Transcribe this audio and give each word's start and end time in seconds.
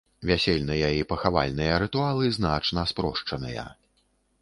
Вясельныя 0.29 0.87
і 1.01 1.03
пахавальныя 1.11 1.77
рытуалы 1.85 2.25
значна 2.41 2.89
спрошчаныя. 2.97 3.73